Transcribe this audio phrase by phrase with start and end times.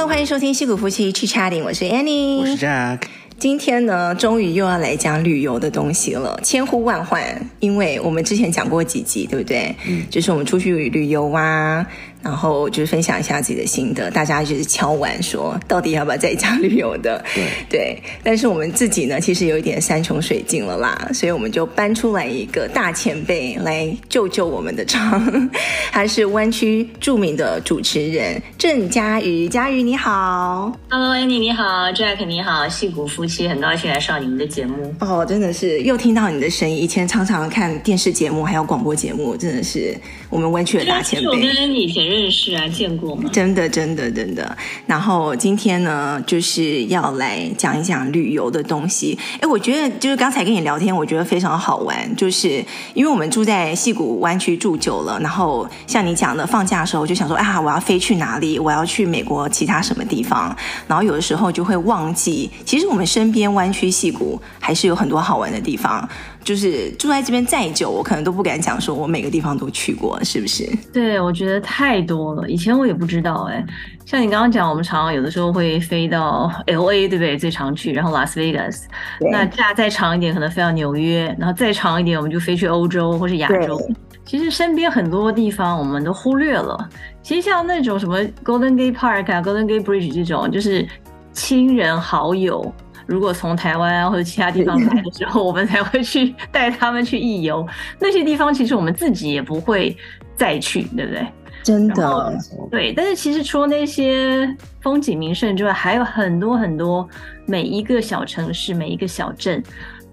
[0.00, 3.00] Hello，欢迎收听西谷夫妻去 chatting，我是 Annie，我是 Jack。
[3.38, 7.22] 今天呢，终于又要来讲旅游的东西了，千呼万唤，
[7.58, 9.74] 因为我们之前讲过几集，对不对？
[9.86, 11.86] 嗯，就是我们出去旅游啊。
[12.22, 17.22] 然后就是分享一下自己的心得，大家就是敲完说，到底要不要在家旅游的？
[17.34, 17.44] 对。
[17.68, 25.50] 对，但是我们自己呢，其实有一点山穷水尽了啦，所以我们就搬出来一个大前辈来救救我们的场，
[25.92, 34.30] 他是湾区著名的主持人郑佳瑜，佳瑜你好，Hello，Annie 你好，Jack 你好，戏骨夫妻很高兴来上你。
[34.30, 39.94] 们的节目哦，真的是又听到你的声音，以前常常看电视节目还有广播节目，真的是
[40.30, 42.00] 我们湾区的大前辈，我跟 Annie 以前。
[42.10, 43.30] 认识啊，见过吗？
[43.32, 44.56] 真的，真的，真的。
[44.86, 49.16] 然后今天呢，就是要来讲一讲旅游的东西。
[49.40, 52.16] 哎，我觉得就是刚才跟你聊天，我觉得非常好玩。
[52.16, 58.58] 就是因为我们住在戏谷湾区住久了，然后像你讲的，放假的时候就想说啊，我要飞去哪里？
[58.58, 60.54] 我要去美国其他什么地方？
[60.88, 66.08] 然后有的时候就会忘记，其实我们身边湾区戏谷还是有很多好玩的地方。
[66.42, 70.66] 就是住在这边再久，我可能都不敢讲说我每个地方都去过，是不是？
[70.92, 72.48] 对，我觉得太多了。
[72.48, 73.64] 以前我也不知道，哎，
[74.06, 77.36] 像你刚刚讲，我们常常有的时候会飞到 LA，对不对？
[77.36, 78.82] 最常去，然后 Las Vegas。
[79.30, 83.80] 那假再长一点，可能飞到纽约，然后再长一点，我们就飞去欧洲或是亚洲。
[84.24, 86.88] 其实身边很多地方我们都忽略了。
[87.22, 90.86] 其实像那种什么 Golden Gate Park 啊，Golden Gate Bridge 这种，就是
[91.32, 92.72] 亲人好友。
[93.10, 97.66] 如果从台湾啊或者其他地方来的时候，我们才会去带他们去义游。
[97.98, 99.96] 那些地方其实我们自己也不会
[100.36, 101.26] 再去，对不对？
[101.64, 102.38] 真的。
[102.70, 104.48] 对，但是其实除了那些
[104.80, 107.06] 风景名胜之外，还有很多很多
[107.46, 109.60] 每一个小城市、每一个小镇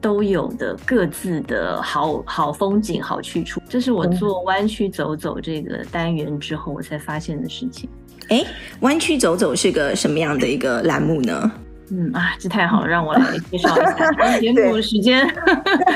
[0.02, 3.62] 都有的各自的好好风景、好去处。
[3.70, 7.88] 这是我做湾区走走这个单元之后我才发现的事情。
[8.30, 8.44] 哎，
[8.80, 11.52] 湾区走走是个什么样的一个栏目呢？
[11.90, 14.40] 嗯啊，这太好了，让我来介绍一下。
[14.40, 15.28] 节目的时间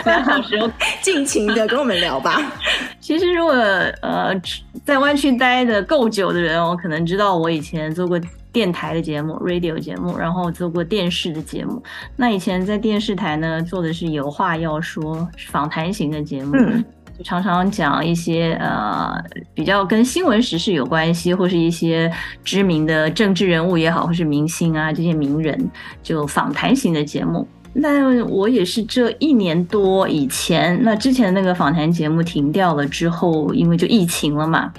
[0.06, 0.58] 两小时，
[1.02, 2.42] 尽情的跟我们聊吧。
[3.00, 4.34] 其实，如果呃
[4.86, 8.20] 在湾区待的够久的人，我可能知道我以前做过
[8.52, 11.82] 电台的节目、radio 节目，然后做过电视的节目。
[12.16, 16.56] 那以前在电视台呢，做的是有话要说，访谈型的节目。
[16.56, 16.84] 嗯
[17.24, 19.14] 常常讲一些呃
[19.54, 22.12] 比较跟新闻时事有关系，或是一些
[22.44, 25.70] 知名的政治人物也好，或是明星啊这些名人，
[26.04, 27.48] 就访谈型的节目。
[27.74, 34.74] 那我也是这一年多以前，那之前那个访谈节目停掉了之后，因为就疫情了嘛。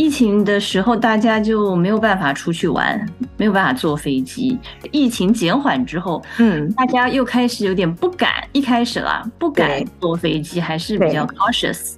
[0.00, 3.06] 疫情的时候，大家就没有办法出去玩，
[3.36, 4.58] 没有办法坐飞机。
[4.90, 8.30] 疫情减缓之后，嗯，大家又开始有点不敢。
[8.52, 11.96] 一开始啦，不敢坐飞机，还是比较 cautious。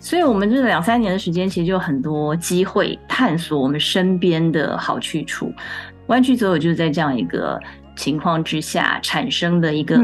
[0.00, 5.52] 所以，我们这两三年的时间，其实就有很多机会探索我们身边的好去处。
[6.08, 7.56] 湾区走走就是在这样一个
[7.94, 9.96] 情况之下产生的一个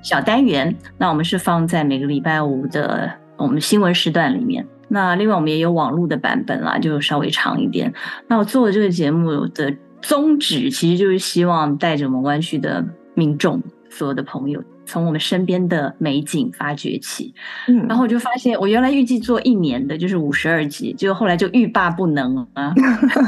[0.00, 0.68] 小单元。
[0.68, 4.66] 嗯、那我们是放在每个礼拜五的我们新闻时段里面。
[4.88, 7.92] 那另外我们也有网络的版本啦，就稍微长一点。
[8.28, 12.84] 那我做的这个节目的宗旨，其实就是希望带着我们湾区的
[13.14, 14.62] 民众，所有的朋友。
[14.86, 17.34] 从我们身边的美景发掘起，
[17.68, 22.74] 嗯，然后我就发现，我原来预计做一年的，就是五十二集，结果后来就欲罢不能了啊，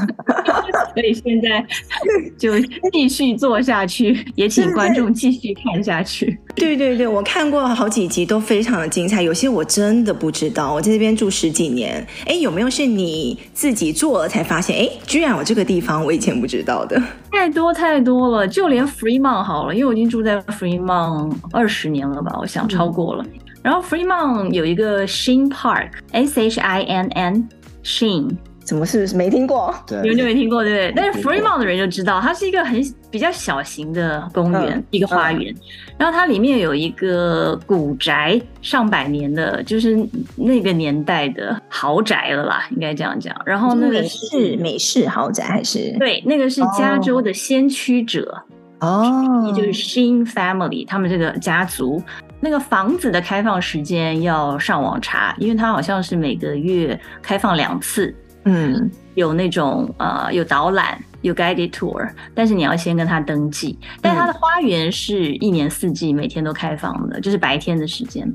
[0.96, 1.64] 所以现在
[2.38, 2.58] 就
[2.90, 6.38] 继续做下去，也请观众继续看下去。
[6.54, 14.74] 对对对，我看过好几集都非常的精彩，有些我真的不知道，我在这边住十几年，哎，有没有是你自己做了才发现？
[14.74, 16.98] 哎，居然有这个地方我以前不知道的，
[17.30, 21.36] 太多太多了，就连 Fremont 好了，因为我已经住在 Fremont。
[21.52, 23.24] 二十年了吧，我想超过了。
[23.24, 28.30] 嗯、然后 Fremont 有一个 Shinn Park，S H I N N，Shinn，
[28.66, 29.72] 怎么是不是没听过？
[29.86, 30.92] 对，你们就没听过，对不对？
[30.96, 35.54] 但是 Fremont 的人就知道，它是一个很比较小型的公园，嗯、一个花园。
[35.54, 35.58] 嗯、
[35.96, 39.96] 然后它里面有一个古宅，上百年的，就是
[40.34, 43.34] 那个年代的豪宅了啦，应该这样讲。
[43.46, 45.96] 然后那个是美式豪宅还是？
[46.00, 48.30] 对，那个是加州的先驱者。
[48.32, 48.44] 哦
[48.78, 52.02] 哦，就是 Shinn Family，他们这个家族，
[52.40, 58.14] 那个房子的开放时间要上网查，因为它好像是每个月开放两次，
[58.46, 60.98] 嗯，有那种呃有导览。
[61.22, 63.76] 有 guided tour，但是你要先跟他登记。
[64.00, 68.32] 但是他的花园是一年四季每天都开放的，就是白天的时间。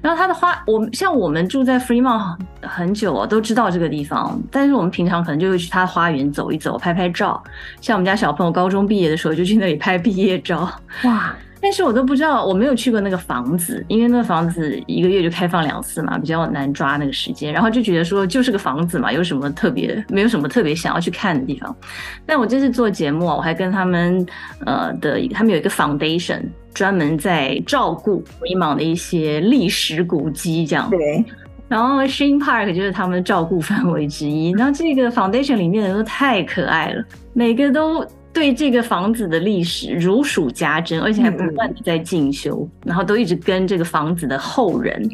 [0.00, 4.42] 然后他的花，我们像我们住在 Fremont 很久哦，都知道这个地方。
[4.50, 7.40] 但是我们平常可能就会去他的花园走一走，拍拍照。
[7.80, 10.68] 像我们家小朋友高中毕业的时候，就去那里拍毕业照。
[11.04, 11.36] 哇！
[11.62, 17.52] 但是我都不知道，我没有去过那个房子，因为那个房子一个月就开放两次嘛，比较难抓那个时间。
[17.52, 20.04] 然后就觉得说，就是个房子嘛，有什么特别？
[20.08, 21.74] 没有什么特别想要去看的地方。
[22.26, 24.26] 但我这次做节目啊，我还跟他们
[24.66, 26.42] 呃的，他们有一个 foundation，
[26.74, 30.90] 专门在照顾 Fremont 的一些历史古迹，这样。
[30.90, 31.24] 对。
[31.68, 34.50] 然后 Shin Park 就是他们的照顾范围之一。
[34.50, 38.04] 然后这个 foundation 里面的人都太可爱了，每个都。
[38.32, 45.08] 对这个房子的历史如数家珍，而且还不断的在进修，嗯，然后都一直跟这个房子的后人，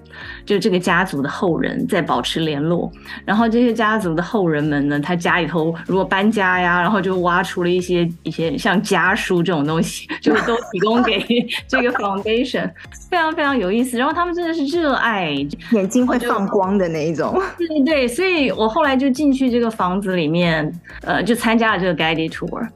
[0.47, 2.91] 就这个家族的后人在保持联络。
[3.25, 11.19] 然后这些家族的后人们呢，他家里头如果搬家呀，然后就挖出了一些一些像家书这种东西，就都提供给
[11.67, 12.71] 这个 foundation，
[13.11, 13.99] 非常非常有意思。
[13.99, 15.35] 然后他们真的是热爱，
[15.73, 17.41] 眼睛会放光的那一种。
[17.59, 20.73] 对对对，所以我后来就进去这个房子里面，
[21.03, 22.69] 呃，就参加了这个 guided tour。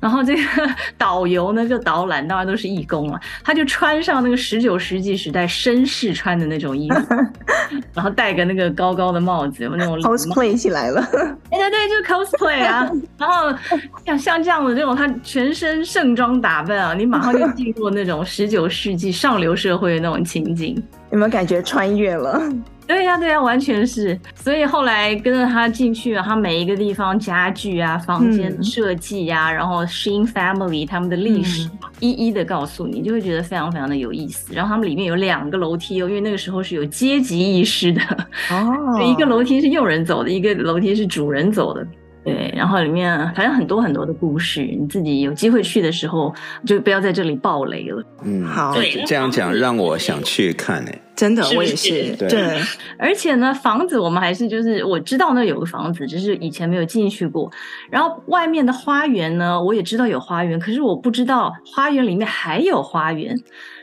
[0.00, 0.42] 然后这个
[0.96, 3.20] 导游呢，就导览，当然都是义工啊。
[3.44, 7.14] 他就穿上那个十九世纪时代绅士穿的那种衣服，
[7.94, 11.00] 然后戴个那个高高的帽子，有那种 cosplay 起来了。
[11.12, 12.90] 对对对，就 cosplay 啊。
[13.18, 13.54] 然后
[14.06, 20.82] 像像这样的这种，他全身盛装打扮啊，你马上就进入那种十九世纪上流社会的那种情景。
[21.10, 22.40] 有没有感觉穿越了？
[22.90, 24.18] 对呀、啊，对呀、啊，完全是。
[24.34, 34.52] 所以后来跟着他进去啊，他每一个地方家具啊、房间设计呀、啊嗯，然后 Shin Family 他们的历史、嗯，一一的告诉你，就会觉得非常非常的有意思。
[34.52, 38.00] 然后他们里面有两个楼梯哦，因为那个时候是有阶级意识的
[38.50, 41.86] 哦， 一个楼梯是佣人走的，一个楼梯是主人走的。
[42.22, 46.34] 对，然后里面反正很多很多的故事，你自己有机会去的时候，
[46.66, 48.04] 就不要在这里爆雷了。
[48.22, 48.76] 嗯，好，
[49.06, 52.16] 这样讲让我想去看诶，真的，我也是。
[52.16, 52.60] 对，对，
[52.96, 57.50] 而且呢，房子我们还是就是我知道那有个房子，只是以前没有进去过。
[57.90, 63.38] 然后外面的花园呢，我也知道有花园，可是我不知道花园里面还有花园。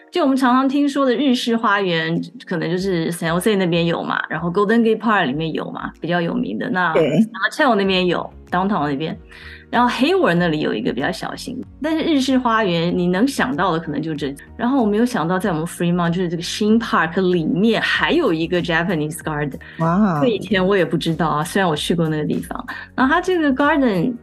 [0.09, 6.69] 就我们常常听说的日式花园，可能就是 San Jose 那边有嘛，然后 Golden Gate Park 里面有嘛，比较有名的。
[6.69, 9.15] 那 Mateo 那边有，Downtown 那边，
[9.69, 11.61] 然后 Hayward 那里有一个比较小型。
[11.81, 14.33] 但是日式花园，你能想到的可能就这。
[14.55, 19.59] 然后我没有想到，在我们 Fremont 就是这个 Shin Park 里面还有一个 Japanese Garden。
[19.79, 20.21] 哇！
[20.21, 22.65] 这以前我也不知道啊，虽然我去过那个地方。
[22.95, 24.15] 然后它这个 Garden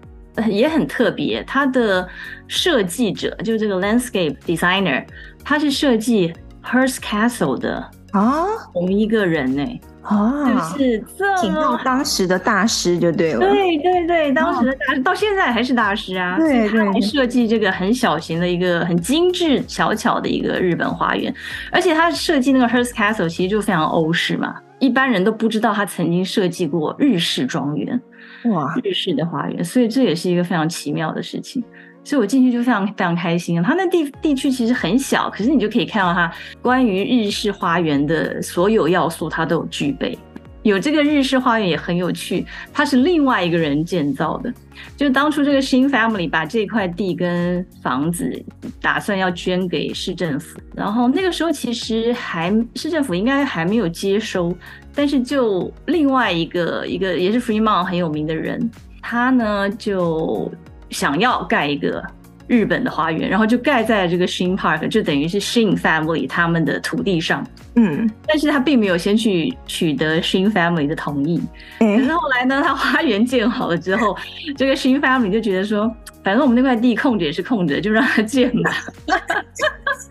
[0.48, 2.08] 也很特别，它的
[2.48, 5.04] 设计者就是这个 Landscape Designer。
[5.44, 6.32] 他是设计
[6.64, 21.32] Hearst Castle 的啊，同一个人呢、欸、啊，就是这么请到当时的大师就对了，对对对，当时的大师、啊、到现在还是大师啊，对对，他设计这个很小型的一个很精致小巧的一个日本花园，
[21.70, 28.00] 而且他设计那个 Hearst Castle 其实就非常欧式嘛，一般人都不知道他曾经设计过日式庄园，
[28.44, 31.62] 哇，日式的花园，所以这也是一个非常奇妙的事情。
[32.04, 33.62] 所以我进去就非常非常开心。
[33.62, 36.30] 它那地地区其实很小，可是你就可以看到它
[36.60, 40.16] 关于日式花园的所有要素，它都有具备。
[40.62, 44.52] 有这个日式花园也很有趣，它是另外一个人建造的。
[44.96, 48.42] 就当初这个 Shin Family 把这块地跟房子
[48.80, 54.56] 打算要捐给市政府，然后那个时候其实还市政府应该还没有接收，
[54.94, 58.70] 但是就另外一个一个也是 Fremont 很有名的人，
[59.02, 60.50] 他呢就。
[60.90, 62.02] 想要盖一个
[62.46, 67.46] 日本的花园，然后就盖在这个 Shin Park，就等于是 Shin Family 他们的土地上。
[67.76, 71.42] 嗯，但是他并没有先去取得 Shin Family 的同意。
[71.80, 74.16] 嗯，可是后来呢，他花园建好了之后，
[74.56, 75.90] 这个 Shin Family 就觉得说，
[76.22, 78.72] 反正我们那块地空着也是空着，就让他建吧。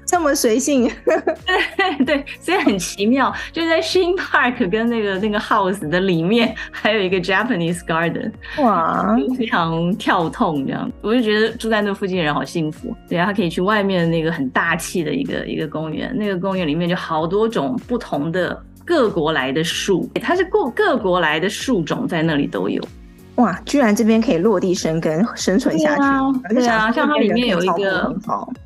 [0.06, 8.32] 这么随性，对 对，所以很奇妙，就在 Shin Park 跟那个那个 house 的里面，还有一个 Japanese Garden，
[8.62, 12.96] 哇，非常跳痛这样，我就觉得住在那附近的人好幸福。
[13.10, 22.82] 对啊，他可以去外面那个很大气的一个一个公园，那个公园里面就好多种不同的各国来的树，它是各各国来的树种在那里都有。
[23.38, 25.98] 哇，居然这边可以落地生根、生存下去。
[25.98, 28.16] 对啊，对啊，像它里面有一个，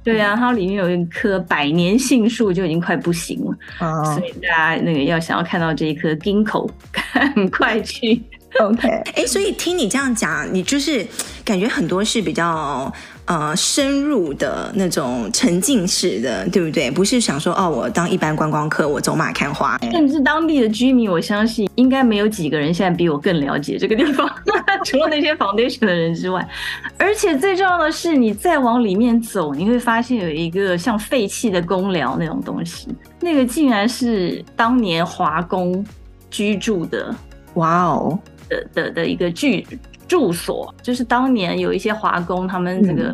[0.04, 8.22] 对啊，它里面有一棵百年杏树就已经快不行了，哦、所以大家那个要想要看到这一棵 Ginkgo，赶快去。
[8.60, 11.08] OK，哎，所以听你这样讲，你就是
[11.46, 12.92] 感觉很多是比较。
[13.28, 16.90] 呃，深入的那种沉浸式的，对不对？
[16.90, 19.78] 不是想说哦，我当一般观光客，我走马看花。
[19.92, 24.26] 甚至当地的居民，我相信应该没有几个人现在比我更了解这个地方，
[24.86, 26.48] 除了那些 foundation 的人之外。
[26.98, 32.88] 而且最重要的是，你再往里面走，你会发现有一个像废弃的公寮那种东西，
[33.20, 35.86] 那个竟然是当年华工
[36.32, 37.14] 居住的，
[37.56, 38.18] 哇哦
[38.48, 39.68] 的的的一个居。
[40.08, 43.14] 住所就是当年有一些华工，他们这个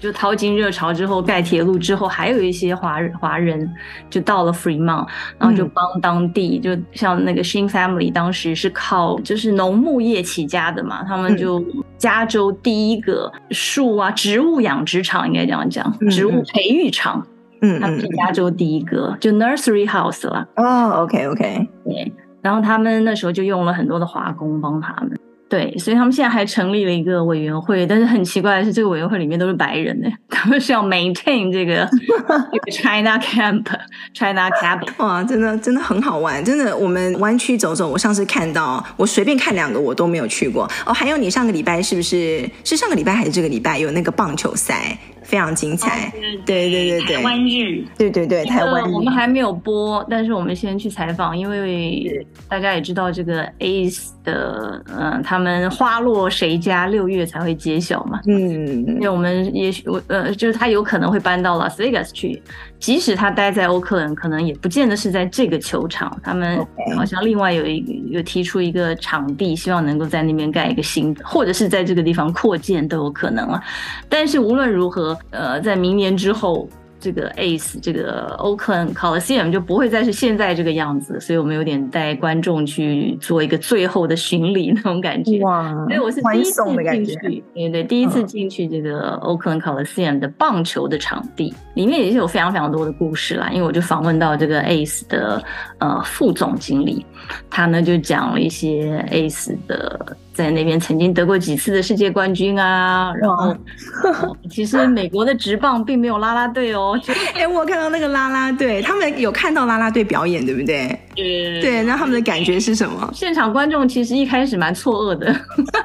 [0.00, 3.68] 就淘金热潮之后盖铁路之后，还有一些华华人
[4.10, 5.06] 就到了 Fremont，
[5.38, 11.64] 然后就帮当地，嗯、就像那个 Shin Family 当时是靠就是农牧业起家的嘛，他们就
[11.96, 17.26] 加州第一个树啊植物养殖场，应该这样讲，植物培育场，
[17.62, 20.46] 嗯，他们是加州第一个，就 Nursery House 了。
[20.56, 25.18] 哦，OK OK，对，然后他们那时候就用了很多的华工帮他们。
[25.46, 31.88] 对，所以他们现在还成立了一个委员会，但是很奇怪的是，这个委员会里面都是白人呢， 他们是要 maintain 这个
[32.50, 33.64] 这个 China Camp
[34.14, 34.88] China Cabin。
[34.96, 40.92] 哇，真的真的很好玩，真的，我们湾区走走，我上次看到，我随便看两个我都没有去过哦。
[40.92, 44.98] 还有你上个礼拜是不是是上个礼拜还是这个礼拜有那个棒球赛？
[45.24, 46.12] 非常精彩，
[46.46, 62.42] 对对对对，台湾日，对对对，台湾日，我们还没有播，但是我们先去采访，因为大家也知道这个 ACE 的，嗯，他们花落谁家六月才会揭晓嘛，嗯，因为我们也许我，呃，就是他有可能会搬到 Las Vegas 去。
[62.84, 66.14] 即使他待在欧克兰，可能也不见得是在这个球场。
[66.22, 66.58] 他们
[66.94, 73.64] 好像另外有一个有提出一个场地，希望能够在那边盖一个新的，或者是在这个地方扩建都有可能啊。
[74.06, 76.68] 但是无论如何，呃，在明年之后。
[77.04, 85.38] 这个 ACE 这个 Oakland Coliseum 就不会再是现在这个样子，所以我们有点带观众去做一个最后的巡礼那种感觉。
[85.40, 85.70] 哇！
[85.86, 93.50] 所以我是第一次进去，对对，第一次进去这个 Oakland Coliseum 的棒球的场地，里面也是有非常非常多的故事啦。
[93.50, 95.44] 因为我就访问到这个 ACE 的
[95.80, 97.04] 呃副总经理，
[97.50, 100.16] 他呢就讲了一些 ACE 的。
[100.34, 103.56] 在那边曾经得过几次的世界冠军啊，然后
[104.50, 107.00] 其实美国的职棒并没有啦啦队哦。
[107.34, 110.98] 哎、欸，我看到那个啦啦队，他们有看到啦啦队表演，对不对？
[111.14, 113.10] 对对，那他们的感觉是什么？
[113.14, 115.26] 现场观众其实一开始蛮错愕的，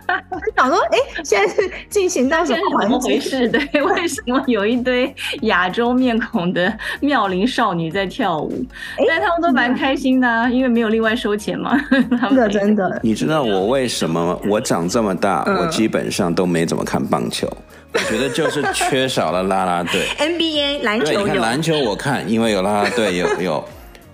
[0.55, 3.47] 想说：哎、欸，现在是进行到什么怎么回事？
[3.49, 6.71] 对， 为什么有一堆亚洲面孔的
[7.01, 8.51] 妙龄少女在跳舞？
[8.97, 11.79] 欸、但他们都蛮开心的、啊，因为没有另外收钱嘛。
[12.29, 14.39] 真的真的，你知道我为什么？
[14.47, 17.47] 我长这么大，嗯、我基本上都没怎么看棒球。
[17.93, 20.05] 我觉得就是缺少了啦啦队。
[20.19, 23.63] NBA 篮球有，你看篮球我看，因为有啦啦队，有有。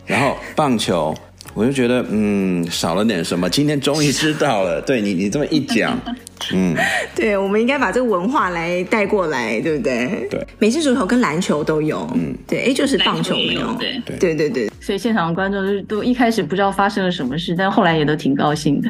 [0.05, 1.15] 然后棒球，
[1.53, 3.49] 我就觉得嗯少了点什么。
[3.49, 5.97] 今天终于知道了，对你你这么一讲，
[6.53, 6.75] 嗯，
[7.15, 10.27] 对，我们应该把这个文化来带过来，对不对？
[10.29, 14.71] 对，美式足球跟篮球都有，嗯，对，哎，就是棒球没有，对对对对对。
[14.81, 18.89] 所以现场的观众都一开始不知道发生了什么事，但后来也都挺高兴的。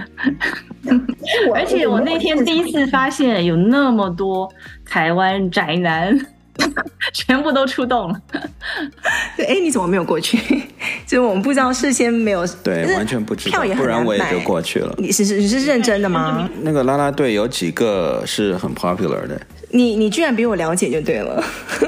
[1.56, 4.52] 而且我那天第一次发现有那么多
[4.86, 6.20] 台湾宅男，
[7.14, 8.22] 全部都出动了。
[9.38, 10.38] 对，哎，你怎么没有过去？
[11.06, 14.94] 就是我们不知道，事先没有，对，完全不知道，不然我也就过去了。
[14.98, 16.50] 你是是你是认真的吗？
[16.62, 19.40] 那个拉拉队有几个是很 popular 的。
[19.72, 21.44] 你你居然比我了解就对了。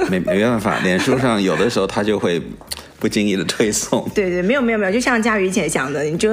[0.09, 2.41] 没没办法，脸书上有的时候他就会。
[2.99, 6.31] 不经意的推送，对对，没有没有没有，就像佳瑜姐讲的，你就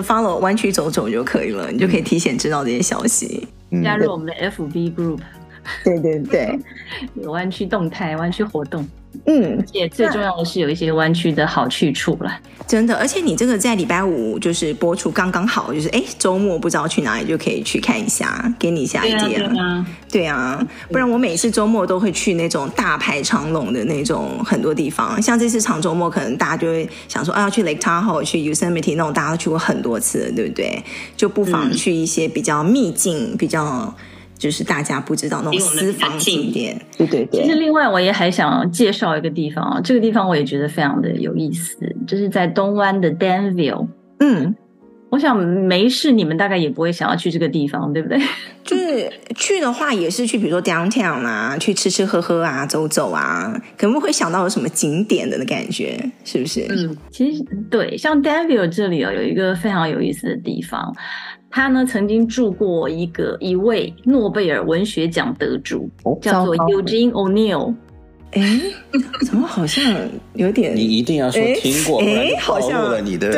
[0.00, 5.18] follow 弯曲走走就可以了，你就可以提前知道这些消息，嗯、加入我们的 FB group，
[5.84, 6.58] 对对对，
[7.14, 8.86] 有湾区动态、湾区活动。
[9.24, 12.30] 嗯，也最重要的是有一些湾区的好去处了，
[12.66, 12.94] 真的。
[12.96, 19.84] 而且你这个在礼拜五就是播出刚刚好，就是哎周末不知道去哪里就可以去看一下，给你一下 idea。
[20.12, 30.82] 对啊，不然我每次周末都会去那种大排长龙的那种很多地方，像这次长周末可能大家就会想说啊要去 Lake Tahoe 去 Yosemite 那种大家都去过很多次了，对不对？
[31.16, 33.94] 就不妨去一些比较秘境、嗯、比较。
[34.38, 37.42] 就是大家不知道那种私房景点，对对对。
[37.42, 41.76] 其实另外我也还想介绍一个地方啊，这个地方我也觉得非常的有意思，
[42.06, 43.88] 就是在东湾的 Danville。
[44.20, 44.54] 嗯，
[45.10, 48.20] 我想没事，你们大概也不会想要去这个地方，对不对？
[48.64, 56.66] 就是去的话，也是去比如说 downtown 啊，去吃吃喝喝啊，走走啊，可能不会想到有什么景点的感觉，是不是？
[56.68, 60.94] 嗯，其实对，像 Danville 这里啊，有一个非常有意思的地方。
[61.56, 67.74] 他呢曾经住过一个一位诺贝尔文学奖得主，哦、叫做 Eugene O'Neill。
[68.32, 68.60] 哎，
[69.24, 69.82] 怎么好像
[70.34, 70.76] 有点？
[70.76, 73.28] 你一定要说听过，哎，好像了你的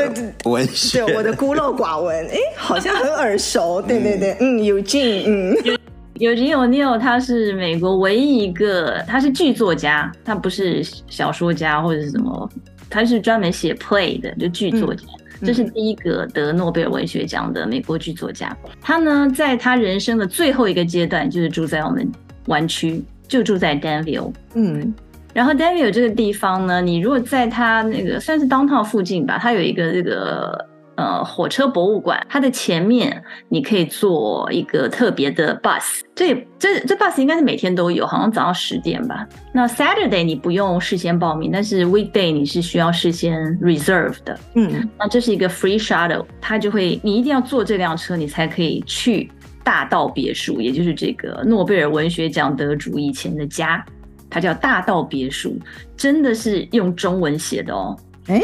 [0.47, 2.27] 文学，对，对，对我的孤陋寡闻。
[2.27, 3.81] 哎，好像很耳熟。
[3.87, 5.55] 对对对，嗯，Eugene，嗯，
[6.19, 12.51] Eugene O'Neill，他是美国唯一一个，他是剧作家，他不是小说家或者是什么，
[12.91, 15.05] 他是专门写 play 的，就剧作家。
[15.41, 18.57] 嗯这是第一个得诺贝尔文学奖的美国剧作家。
[18.81, 22.11] 他呢，在他人生的最后一个阶段，就是住在我们
[22.47, 24.33] 湾区，就住在 Danville。
[24.55, 24.95] 嗯，
[25.33, 30.68] 然后 Danville 这个地方呢，你如果在他那个算是 downtown 附近吧，他有一个这个
[30.99, 39.25] 呃火车博物馆，它的前面你可以坐一个特别的 bus，这这这 bus 应该是每天都有，好像早上十点吧。
[39.55, 44.37] 那 Saturday 你不用事先报名，但是 weekday 你是需要事先 reserve 的。
[44.57, 49.31] 嗯，那这是一个 free shuttle，它就会你一定要坐这辆车，你才可以去
[49.63, 53.85] 大道别墅，也就是这个诺贝尔文学奖得主以前的家，
[54.29, 55.57] 它叫大道别墅，
[55.97, 57.97] 真的是用中文写的哦。
[58.27, 58.43] 哎，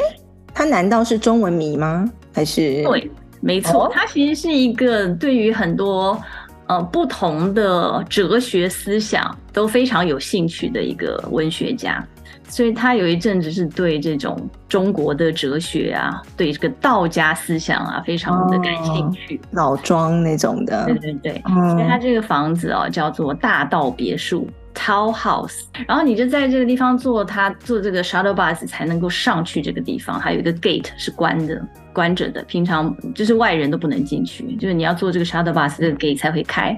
[0.54, 2.08] 它难道是中文迷吗？
[2.34, 2.82] 还是？
[2.82, 3.10] 对，
[3.40, 6.20] 没错，它其实是一个对于很多
[6.66, 12.04] 呃不同的哲学思想都非常有兴趣的一个文学家，
[12.48, 20.86] 所以他有一阵子是对这种中国的哲学啊，对这个道家思想啊，非常的感兴趣，哦、老庄那种的。
[20.86, 24.48] 对对对，嗯、所以他这个房子哦，叫做大道别墅。
[24.74, 31.64] （Tall House，然后你就在这个地方坐他坐这个 shuttle bus 才能够上去这个地方，还有一个 gate 是关的，
[31.94, 36.76] 关着的，平常就是外人都不能进去，就是你要坐这个 shuttle bus 这 gate 才会开，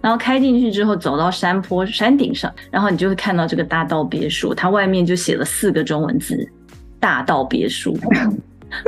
[0.00, 6.36] 然后开进去之后走到山坡山顶上，然后你就会看到这个大道别墅，它外面就写了四个中文字
[7.00, 7.98] “大道别墅”。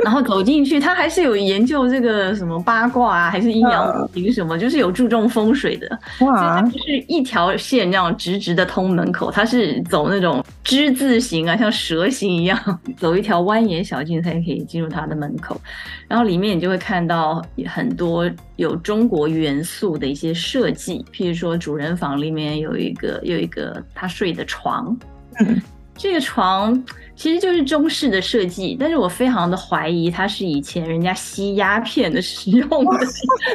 [0.03, 5.99] 然后走进去，他还是有研究这个什么八卦啊，还是阴阳五行什么，就是有注重风水的。
[6.21, 6.61] 哇！
[6.61, 12.57] 它不是一条线那样直直的通门口，它是走那种之字形啊，像蛇形一样，
[12.97, 15.59] 走一条蜿蜒小径才可以进入它的门口。
[16.07, 24.95] 然后里面你就会看到很多有中国元素的一些设计，譬如说主人房里面有一个有一个他睡的床。
[25.39, 25.61] 嗯
[25.95, 26.83] 这个床
[27.15, 33.07] 其实就是中式的设计，但是我非常的怀疑它是以前人家吸鸦片的时用的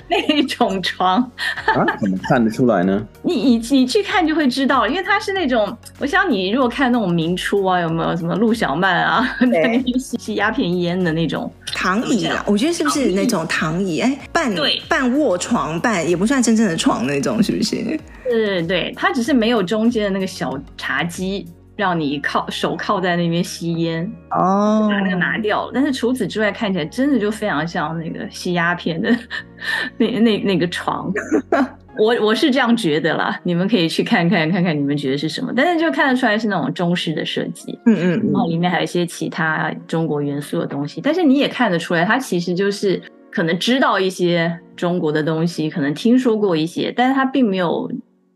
[0.09, 1.19] 那种床。
[1.67, 1.85] 啊？
[2.01, 3.05] 怎么看得出来呢？
[3.23, 12.45] 你你你去看就会知道，因为它是那种，我想你如果看那种明初啊，有没有什么陆小曼啊，那边吸吸鸦片烟的那种躺椅啊？
[12.47, 14.01] 我觉得是不是那种躺椅？
[14.01, 17.99] 哎，半对半卧床，半也不算真正的床那种，是不是？
[18.31, 21.47] 是对，它只是没有中间的那个小茶几。
[21.79, 25.71] 让你靠手靠在那边吸烟哦，把那个拿掉了。
[25.73, 29.17] 但是除此之外，看起来真的就非常像那个吸鸦片的
[29.97, 31.11] 那那那个床。
[31.97, 35.53] 我我是这样觉得啦，你们可以去看看看看，你们觉得是什么？
[35.55, 41.01] 但是就看得出来是那种中式的设计，嗯嗯，然后里面还有一些其他中国元素的东西。
[41.01, 43.01] 但是你也看得出来，它其实就是
[43.31, 47.89] 可能知道一些中国的东西，可能听说过一些，但是它并没有。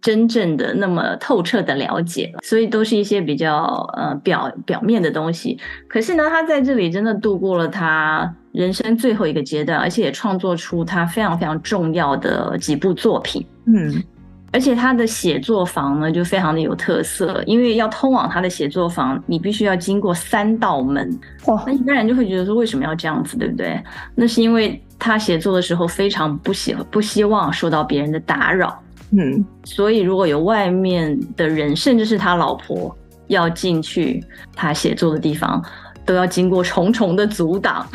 [0.02, 5.56] 真正的那么透彻的了解，所以都是一些比较呃表表面的东西。
[5.88, 13.46] 可是呢，他在这里真的度过了他人生最后一个阶段，而且也创作出他非常非常重要的几部作品。
[13.66, 14.02] 嗯，
[14.50, 21.16] 而且他的写作房呢就非常的有特色，因为要通往他的写作房，你必须要经过三道门。
[21.46, 23.80] 哇，那一般人就会觉得说，为什么要这样子，对不对？
[24.16, 28.81] 那是因为他写作的时候非常不喜不希望受到别人的打扰。
[29.16, 32.96] 嗯，所以如果有外面的人，甚至是他老婆
[33.28, 35.62] 要进去他写作的地方，
[36.06, 37.86] 都要经过重重的阻挡，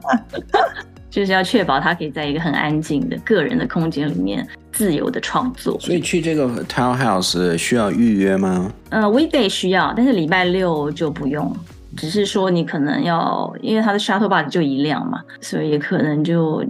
[1.08, 5.78] 就是要确保他可以在一个很安静的个人的空间里面自由的创作。
[5.78, 8.72] 所以去这个 Tower House 需要预约吗？
[8.90, 11.56] 呃，weekday 需要，但是礼拜六就不用，
[11.96, 16.64] 只是说你可能要，因为他的 shuttle bus 就一辆嘛，所以可能就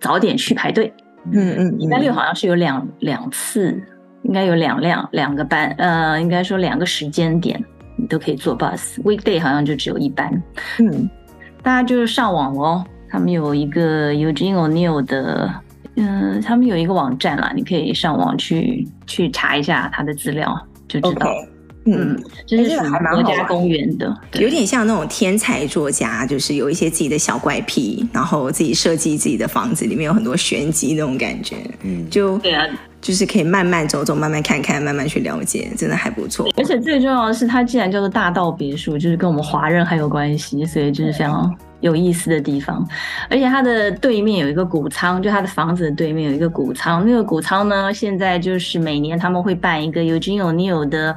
[0.00, 0.92] 早点去排队。
[1.32, 3.80] 嗯嗯，礼拜六好像是有两两次，
[4.22, 7.62] 应该有两辆两个班，呃，应该说两个时间点，
[7.96, 9.00] 你都可以坐 bus。
[9.02, 10.42] Weekday 好像就只有一班。
[10.78, 11.08] 嗯，
[11.62, 15.52] 大家就是上网哦，他们有一个 Eugene O'Neill 的，
[15.96, 21.26] 嗯、呃，他们有一个网站啦，你可以上网去去查一下他的资料，就知道。
[21.26, 21.48] Okay.
[21.94, 31.56] 嗯，就是还蛮国家公园的，有点像那种天才作家，就是有一些自己的小怪癖，然后自己设计自己的房子，里面有很多玄机那种感觉。
[31.82, 32.64] 嗯，就对啊，
[33.00, 36.48] 就是可以慢慢走走，慢慢看看，慢慢去了解，真的还不错。
[36.56, 42.86] 而且最重要的是，它既然叫做大道别墅，就是跟我们华人还有关系，所以就是非常有意思的地方。
[43.30, 47.04] 而且它的对面有一个谷仓，就它的房子的对面有一个谷仓。
[47.06, 51.16] 那个谷仓呢，现在就是每年他们会办一个 Eugene O'Neill 的。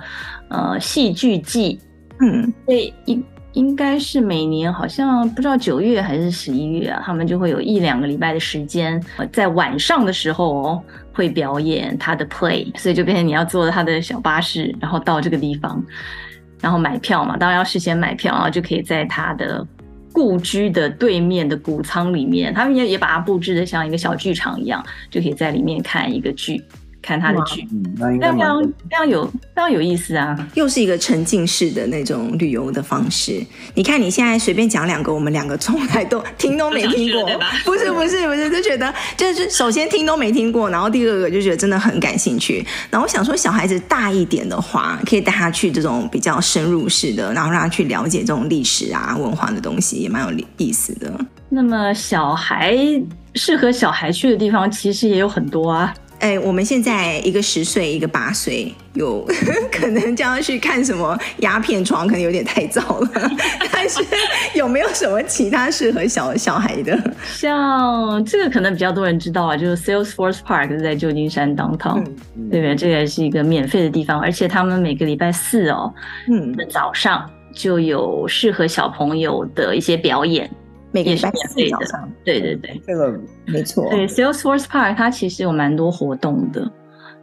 [0.53, 1.79] 呃，戏剧季，
[2.19, 15.81] 嗯，对，应应该是每年好像不知道九月还是十一月啊，他们就会有一两个礼拜的时间，在晚上的时候哦，会表演他的 play，所以就变成你要坐他的小巴士，然后到这个地方，
[16.59, 19.65] 然后买票嘛，当然要事先买票，然后就可以在他的
[20.11, 26.61] 故居的对面的谷仓里面，他们也也把它布置的像一个小剧场一样，就可以在里面看一个剧。
[27.01, 30.37] 看他的剧，嗯，那应该非常非常有非常有意思啊！
[30.53, 33.43] 又是一个沉浸式的那种旅游的方式。
[33.73, 37.23] 你看你现在随便讲两个，我们两个从来都听都没听过，
[37.65, 42.65] 不是不是不是，就觉得就是首先听都没听过，然后第二个就觉得真的很感兴趣。
[42.89, 51.11] 然后我想说，小孩子大一点的话，可以带他去这种比较深入式的，然后让他去了解这种历史啊文化的东西，也蛮有意思的。
[51.49, 52.77] 那么小孩
[53.33, 55.93] 适合小孩去的地方，其实也有很多啊。
[56.21, 59.27] 哎，我们现在一个十岁，一个八岁，有
[59.73, 63.09] 可能将要去看什么鸦片床，可能有点太早了。
[63.71, 63.99] 但是
[64.53, 66.95] 有没有什么其他适合小小孩的？
[67.25, 72.03] 像这个可能比较多人知道啊，就是 Salesforce Park 是在旧金山 Downtown，
[72.35, 72.75] 嗯，对不对？
[72.75, 75.91] 这个是一个免费的地方，而且他们每个礼拜四哦，
[76.29, 80.47] 嗯，的早上就有适合小朋友的一些表演。
[80.91, 83.89] 每个礼拜四早上，对对对，这个没错。
[83.89, 86.69] 对，Salesforce Park 它其实有蛮多活动的，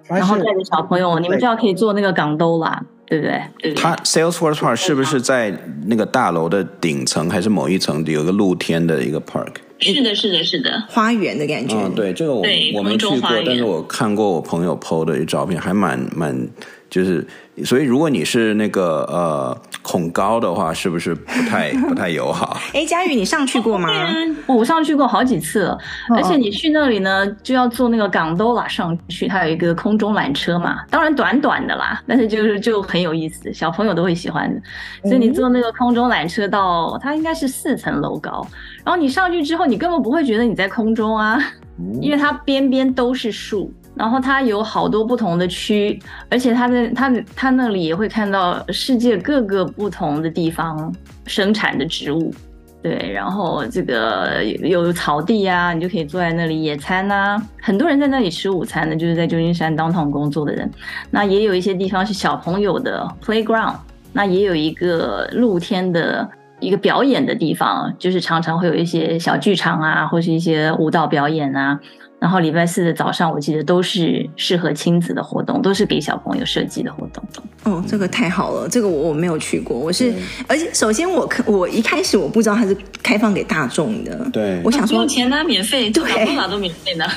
[0.06, 3.42] 然后带着小朋友，你们知道可以坐那个港兜啦，对不对？
[3.60, 3.74] 对。
[3.74, 5.54] 它 Salesforce Park 是不是在
[5.86, 9.56] 那个大楼的顶层，还是某一层有个露天的一个 park？
[9.80, 11.76] 是的，是的，是的，花园的感觉。
[11.76, 12.42] 嗯，对，这个我
[12.74, 16.34] 我没去过，但是我看过我朋友 PO 的照片，还蛮蛮
[16.90, 17.26] 就是。
[17.64, 22.56] 所以，如果你是那个呃恐高的话，是不是不太 不太友好？
[22.72, 23.90] 哎，佳宇，你上去过吗？
[24.46, 25.76] 我上去过好几次了，
[26.14, 34.62] 而且你去那里呢，就要坐那个港兜拉上去，它有一个空中缆车嘛，当然短短的啦，但是就是就很有意思，小朋友都会喜欢的。
[35.08, 38.46] 所以你坐那个空中缆车到它应该是四层楼高，
[38.84, 41.42] 然后你上去之后，你根本不会觉得你在空中啊，
[42.00, 43.74] 因为它边边都是树。
[43.98, 50.94] 然后它有好多不同的区，而且它的它它那里也会看到世界各个不同的地方
[51.26, 52.32] 生产的植物，
[52.80, 57.42] 对，然后这个有草地啊，你就可以坐在那里野餐啊。
[57.60, 60.70] 很多人在那里吃午餐的，就是在旧金山 downtown 工作的人。
[61.10, 63.74] 那也有一些地方是小朋友的 playground，
[64.12, 66.26] 那也有一个露天的
[66.60, 71.80] 一个表演的地方，就是常常会有一些小剧场啊，或是一些舞蹈表演啊。
[72.20, 77.22] 然后礼拜四的早上，我记得都是适合亲子的活动，都是给小朋友设计的活动。
[77.68, 80.12] 哦，这个太好了，这个我我没有去过，我是，
[80.46, 86.02] 而且首先我我一开始我不知道它是开放给大众的， 对，我想说不用钱呢，免费，对，
[86.34, 87.08] 港兜都免费的，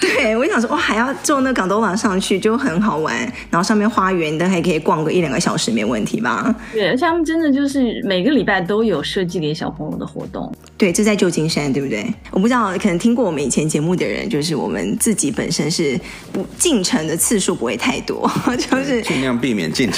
[0.00, 3.14] 对，我想说哇，还要坐那港兜拉上去就很好玩，
[3.50, 6.52] 然后上面花园的还可以逛个一两个小时没问题吧？
[6.72, 12.04] 对，而且他们真的就是每个礼拜都有设计给小朋友的活动，对，这在旧金山对不对？
[12.30, 14.38] 我不知道，可能听过我们以前节目的人就。
[14.48, 16.00] 是我们自己本身是
[16.32, 19.97] 不进城的次数不会太多， 就是尽量避免进城。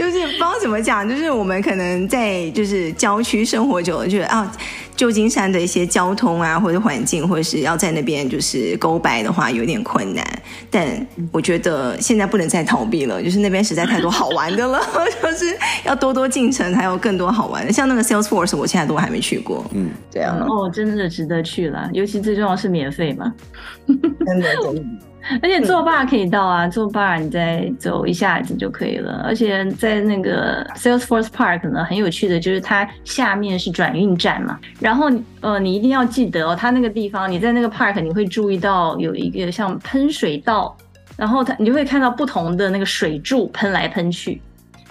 [0.00, 4.50] 就，是不知道怎么讲，就是我们可能在就是郊区生活久了，觉得啊。
[4.96, 10.22] 旧金山的一些交通啊，或者环境，或者是要在那边就是勾白的话，有点困难。
[10.70, 10.86] 但
[11.32, 14.78] 我觉得现在不能再逃避了，就是那边实在太多好玩的了，
[15.22, 17.72] 就是要多多进城，还有更多好玩的。
[17.72, 19.64] 像那个 Salesforce，我现在都还没去过。
[19.72, 23.32] 嗯，这样哦，真的值得去了，尤其最重要是免费嘛。
[23.86, 24.82] 真的，真的。
[25.42, 29.22] 而且坐 bar 可以到啊，坐 bar 你再走一下子就可以了。
[29.22, 34.60] 而且在那个 Salesforce Park 呢，很有趣的就是它下面是转运站嘛。
[34.78, 40.76] 然后呃，你一定要记得哦，它那个地方你在那个 park 你会注意到有一个像喷水道，
[41.16, 44.40] 然后它你就会看到不同的那个水柱喷来喷去。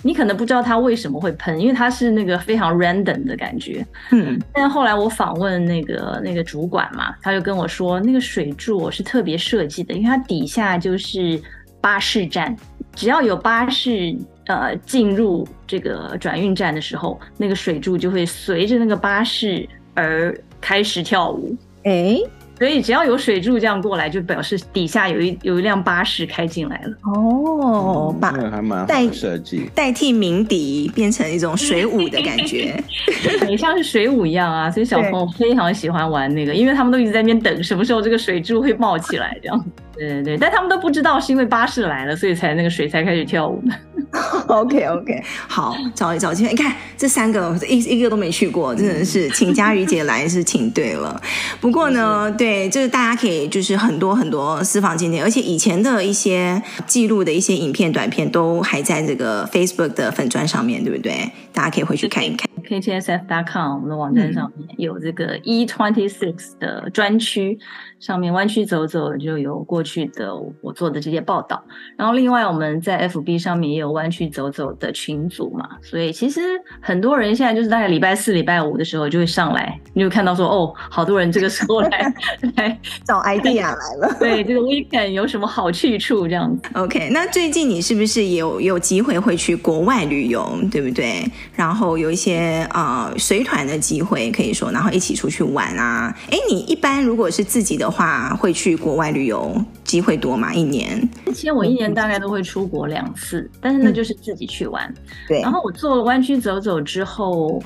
[0.02, 3.86] 你可能不知道它为什么会喷，因为它是那个非常 random 的感觉。
[4.12, 11.38] 嗯，但后来我访问那个那个主管嘛，他就跟我说，那个水柱我是特别设计的，因为它底下就是
[11.82, 12.56] 巴士站，
[12.96, 14.16] 只要有巴士
[14.50, 21.56] 呃进入这个转运站的时候，那个水柱就会随着那个巴士而开始跳舞。
[21.84, 22.24] 诶。
[22.58, 26.92] 所以只要有水柱这样过来，就表示底下有一有一辆巴士开进来了。
[27.04, 32.76] 哦，把还蛮好设计，代替鸣笛变成一种水舞的感觉，
[33.40, 34.70] 很像是水舞一样啊。
[34.70, 39.66] 所以小朋友非常喜欢玩那个，因为他们都一直在那边等什么时候这个水柱会冒起来这样。
[39.94, 43.64] 对对对，但他们都不知道是因为巴士来了，所以才那个水才开始跳舞。
[44.48, 46.50] OK OK，好，找一找机会。
[46.50, 51.22] 你看这三个一一个都没去过，真的是请佳瑜姐来是请对了。
[51.62, 61.32] 不过呢，对，就是大家可以就是很多很多私房景点，而且以前的一些记录的一些影片短片都还在这个 Facebook 的粉砖上面对不对？
[61.54, 62.50] 大家可以回去看一看。
[62.68, 67.58] KTSF.com 我们的网站上面有这个 E twenty six 的专区，
[68.00, 71.64] 上面弯曲走走就有过去的我做的这些报道。
[71.98, 76.42] 然后另外我们在 FB 上面也有湾区走走的群组嘛，所以其实
[76.82, 82.14] 很多人现在就是大概礼拜四、礼拜五的时候就会上来，你就看到说哦，好多人这个时候来
[82.56, 84.16] 来找 idea 来了。
[84.20, 91.24] 对，这个 weekend 有什么好去处这样子？OK，那最近你是不是也有有机会会去国外旅游，对不对？
[91.56, 96.16] 然后有一些呃随团的机会可以说，然后一起出去玩啊。
[96.32, 99.54] 哎，你一般如果是自己的话，会去国外旅游
[99.90, 100.54] 机会多嘛？
[100.54, 101.02] 一年？
[101.26, 104.88] 之前我一年大概都会出国两次，但是那就是自己去玩。
[104.88, 105.42] 嗯、对。
[105.42, 107.60] 然后我做了湾区走走之后，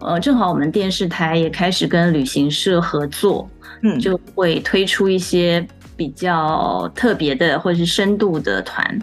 [0.00, 3.48] 呃，正好我们电视台也开始跟旅行社合作，
[3.82, 5.64] 嗯，就会推出一些
[5.96, 8.98] 比较特别的或者是深度的团。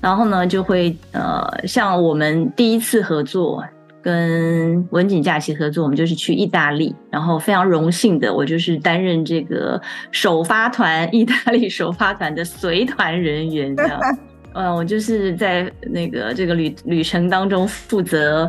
[0.00, 3.64] 然后呢，就会呃，像我们第一次合作
[4.06, 14.00] 跟文景假期合作，我们就是去意大利，然后非常荣幸的，我就是担任这个首发团意大利首发团的随团人员，这样，
[14.54, 18.48] 嗯，我就是在那个这个旅旅程当中负责。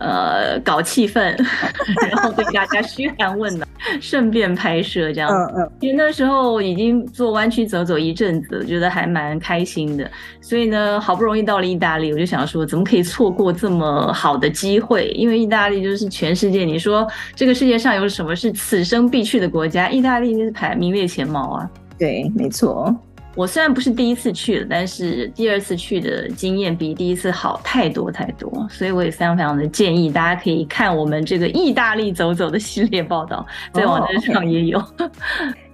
[0.00, 1.20] 呃，搞气氛，
[2.10, 3.68] 然后对大家嘘寒问暖，
[4.00, 5.30] 顺便拍摄这样。
[5.30, 5.70] 嗯嗯。
[5.80, 10.10] 因为那时候已经做湾区走走一阵子，觉得还蛮开心的。
[10.40, 15.08] 所以呢，好不容易到了意大利，我就想说，怎么可以错过这么好的机会？
[15.08, 19.90] 因为意大利就是全世界，你说这个世界上有什么是此生必去的国家？
[19.90, 21.70] 意大利是排名列前茅啊。
[21.98, 22.94] 对，没错。
[23.36, 34.78] 我虽然不是第一次去了，但是第二次去的经验比第一次好太多太多，所以我也非常非常的建议大家可以看我们这个意大利走走的系列报道，在网站上也有。
[34.78, 35.10] Oh, okay.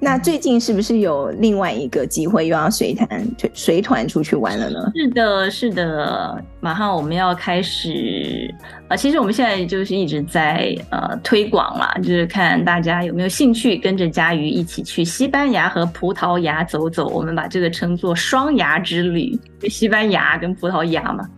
[0.07, 4.93] 那最近是不是有另外一个机会又要随团随团出去玩了呢？
[4.95, 8.49] 是的，是的，马上我们要开始
[8.83, 8.97] 啊、呃！
[8.97, 17.09] 其实我们现在就是一直在呃推广啦，就是看大家有没有兴趣跟着佳瑜一起去西班牙和葡萄牙走走。
[17.09, 21.29] 我们把这个称作双牙之旅，西班牙跟葡萄牙嘛。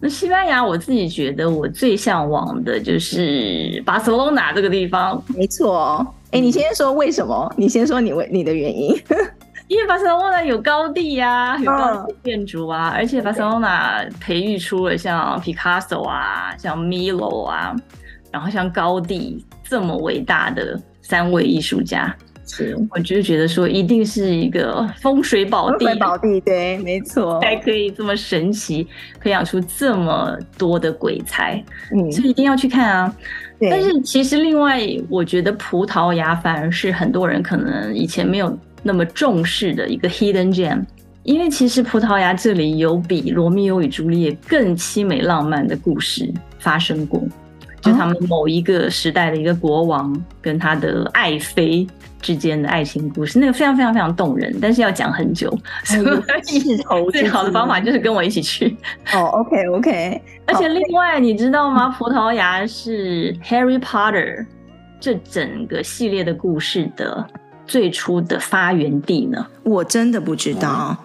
[0.00, 5.20] 那西班牙，我自己觉得我最向往的就是巴塞罗那这个地方。
[5.34, 6.06] 没错。
[6.34, 7.54] 哎，你先说为什么？
[7.56, 8.90] 你先说你为你的原因。
[9.68, 17.74] 因为巴塞罗那有高地呀、啊，有高地建筑啊，而且巴塞罗那培育出了像皮卡索啊，像米罗啊，
[18.32, 22.14] 然后像高地这么伟大的三位艺术家。
[22.46, 25.78] 是，我就觉得说，一定是一个风水宝地。
[25.78, 28.86] 风水宝地，对，没错，才可以这么神奇，
[29.20, 31.62] 培养出这么多的鬼才。
[31.92, 33.16] 嗯，所以一定要去看啊。
[33.70, 40.84] 但是其实另外，我觉得葡萄牙反而是很多人可能以前没有那么重视的一个 hidden gem，
[41.22, 47.22] 因为其实葡萄牙这里有比罗密欧与朱丽叶更凄美浪漫的故事发生过，
[47.80, 51.86] 就他们某一个时代的一个国王跟他的爱妃
[52.24, 55.50] 之间的爱情故事，那个非常非常非常动人，但是要讲很久，
[55.84, 58.74] 所以最好的方法就是跟我一起去。
[59.12, 60.22] 哦，OK OK。
[60.46, 61.94] 而且另外你知道吗？
[61.98, 64.46] 葡萄牙是 Harry Potter
[64.98, 67.26] 这整个系列的故事的
[67.66, 69.46] 最初的发源地呢？
[69.62, 70.96] 我真的不知道，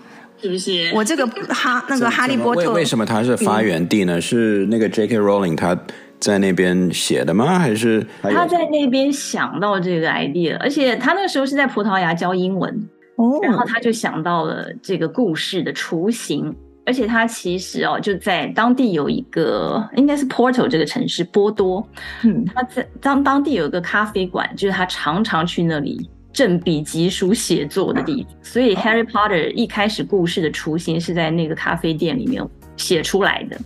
[0.41, 0.89] 是不是？
[0.95, 4.21] 我这个哈那个哈利波特为为什么它是发源地呢？
[4.21, 5.19] 是那个 J.K.
[5.19, 5.77] Rowling 他。
[6.19, 7.57] 在那边写的吗？
[7.57, 12.71] 还是他在那边想到这个 idea，而且他那个时候是在葡萄牙教英文，
[13.15, 16.53] 哦，然后他就想到了这个故事的雏形，
[16.85, 21.87] 而且他其实哦就在当地有一个应该是 Porto 这个城市波多，
[22.23, 32.45] 嗯，他在当当地有一个咖啡馆，就是他常常去那里振笔疾书写作的地方，所以 Harry Potter 一开始故事的雏形是在那个咖啡店里面。
[32.79, 33.57] 写出来的，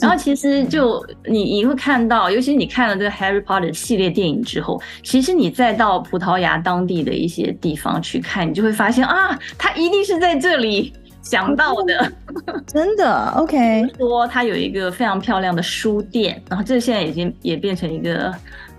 [0.00, 12.10] 然后其实就你你会看到，尤其你看了这个 Harry Potter 系列电影之后，其实你再到葡萄牙当地的一些地方去看，你就会发现啊，他一定是在这里想到的，
[12.66, 13.86] 真的？OK。
[13.98, 18.34] 说他有一个非常漂亮的书店，然后这现在已经也变成一个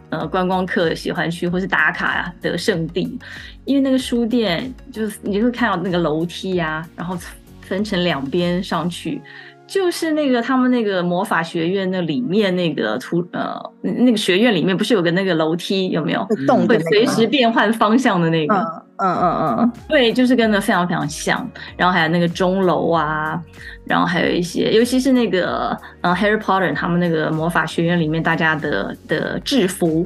[0.09, 3.19] 呃观光客喜欢去或是打卡的圣地，
[3.65, 7.15] 因为那个书店就是你会看到那个楼梯啊，然后
[7.61, 9.21] 分成两边上去。
[9.67, 16.23] 就是那个他们那个魔法学院那里面那个图呃那个学院里面不是有个那个楼梯有没有？
[16.25, 18.55] 会动会随时变换方向的那个。
[18.97, 19.71] 嗯嗯嗯嗯。
[19.89, 21.49] 对就是跟那非常非常像。
[21.75, 23.41] 然后还有那个钟楼啊
[23.85, 30.05] 然后还有一些尤其是那个嗯 Harry Potter 他们那个魔法学院里面大家的的制服。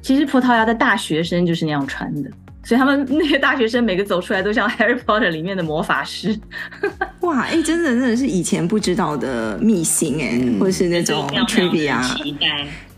[0.00, 2.30] 其实葡萄牙的大学生就是那样穿的。
[2.68, 6.38] 所以他们那些大学生每个走出来都像 《Harry Potter》里面的魔法师。
[7.20, 11.98] 哇，哎、欸，真的真的是以前不知道的秘辛哎、嗯，或者是那种 trivia。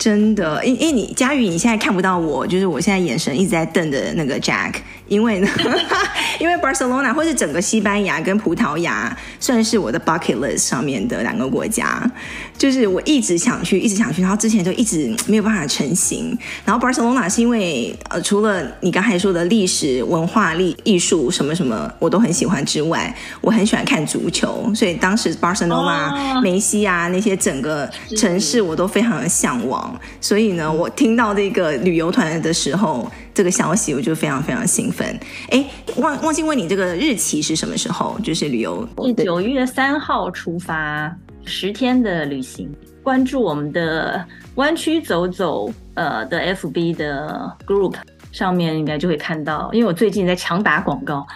[0.00, 4.72] 真的，因因为你佳宇，你现在看不到我，就是我现在眼神一直在瞪着那个 Jack，
[5.08, 5.48] 因为呢，
[6.40, 12.10] 因为 Barcelona 或是整个西班牙跟葡萄牙算是我的 bucket list 上面的两个国家，
[12.56, 16.34] 就是我一直想去，一直想去，然后之前就一直没有办法成型。
[16.64, 27.86] 然后 Barcelona 是因为呃，除了你刚才说的历史文化、历艺术什么什么我都很喜欢之外，我很喜欢看足球，所以当时 Barcelona、哦、梅西啊那些整个
[28.16, 29.89] 城市我都非常的向往。
[30.20, 35.18] 所以呢，我听到这个旅游团的时候，这个消息我就非常非常兴奋。
[35.50, 35.64] 哎，
[35.96, 38.18] 忘忘记问你这个日期是什么时候？
[38.22, 42.72] 就是旅游是九月三号出发，十天的旅行。
[43.03, 44.22] 关注我们的
[44.57, 47.94] 湾区走走呃的 FB 的 group
[48.31, 49.70] 上面，应该就会看到。
[49.72, 51.26] 因为我最近在强打广告，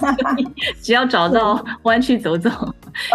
[0.82, 2.50] 只要找到湾区走走，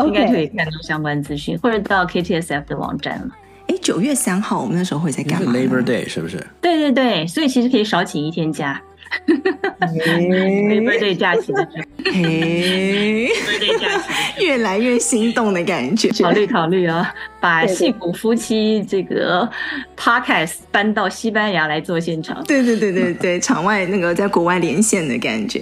[0.05, 3.29] 应该就可以看到相关资讯，或者到 KTSF 的网站了。
[3.71, 6.45] 哎，九月三号，我们那时候会在干嘛？Labor Day 是不是？
[6.59, 8.81] 对对对，所以其实可以少请一天假。
[9.79, 14.03] Labor Day 假期的时候，Labor Day 假期，
[14.43, 16.09] 越来越心动的感觉。
[16.21, 19.49] 考虑考虑啊，把戏骨夫妻这个
[19.97, 22.43] Podcast 搬到西班牙来做现场。
[22.43, 25.61] 对对对对对，场外那个在国外连线的感觉。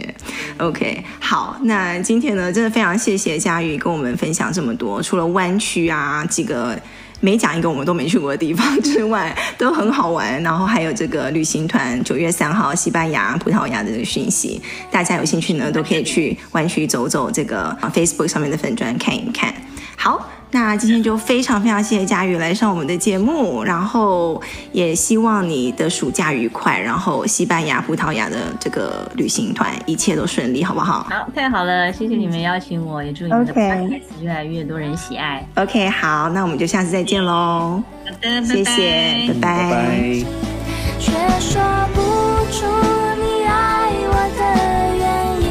[0.57, 6.75] OK，好，那今天呢，真的非常谢谢佳宇跟我们分享这么多，除了湾区啊几个。
[7.21, 10.41] 每讲一个我们都没去过的地方 之外，都很好玩。
[10.41, 19.53] 然后还有这个旅行团九月三号西班牙、葡萄牙的这个讯息，大家有兴趣呢，都可以去湾区走走，这个 Facebook 上面的粉砖看一看。
[20.01, 31.05] 好，那今天就非常非常谢谢佳宇来上我们的节目，然后也希望你的暑假愉快，然后西班牙、葡萄牙的这个旅行团，一切都顺利，好不好？
[31.09, 34.01] 好，太好了，谢谢你们邀请我，也祝你们的拜拜。
[34.21, 35.45] 越来越多人喜爱。
[35.55, 37.83] ok，好，那我们就下次再见喽。
[38.05, 38.41] 好的。
[38.45, 39.99] 谢谢，拜拜。
[40.97, 41.61] 却说
[41.93, 41.99] 不
[42.53, 42.65] 出
[43.21, 44.41] 你爱我的
[44.97, 45.05] 原
[45.41, 45.49] 因。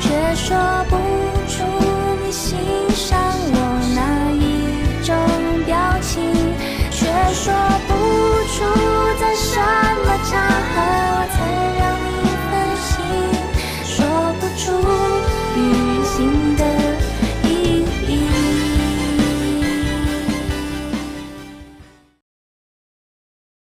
[0.00, 1.11] 却说不。
[7.34, 7.50] 说
[7.88, 7.94] 不
[8.46, 8.62] 出
[9.18, 9.58] 在什
[10.04, 11.21] 么场合